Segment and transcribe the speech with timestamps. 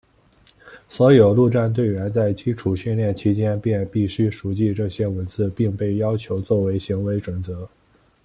[0.89, 7.69] 所有陆战队员在基础训练期间便必须熟记这些文字并被要求作为行为准则。